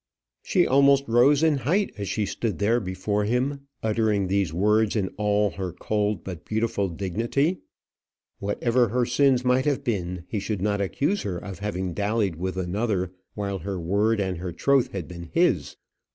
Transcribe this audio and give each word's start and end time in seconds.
She 0.41 0.65
almost 0.65 1.03
rose 1.07 1.43
in 1.43 1.57
height 1.57 1.93
as 1.95 2.09
she 2.09 2.25
stood 2.25 2.57
there 2.57 2.79
before 2.79 3.25
him, 3.25 3.67
uttering 3.83 4.25
these 4.29 4.51
words 4.51 4.95
in 4.95 5.09
all 5.09 5.51
her 5.51 5.71
cold 5.73 6.23
but 6.23 6.43
beautiful 6.43 6.89
dignity. 6.89 7.59
Whatever 8.39 8.87
her 8.89 9.05
sins 9.05 9.45
might 9.45 9.65
have 9.65 9.83
been, 9.83 10.23
he 10.27 10.39
should 10.39 10.59
not 10.59 10.81
accuse 10.81 11.21
her 11.21 11.37
of 11.37 11.59
having 11.59 11.93
dallied 11.93 12.37
with 12.37 12.57
another 12.57 13.11
while 13.35 13.59
her 13.59 13.79
word 13.79 14.19
and 14.19 14.37
her 14.39 14.51
troth 14.51 14.91
had 14.91 15.07
been 15.07 15.29
his. 15.33 15.75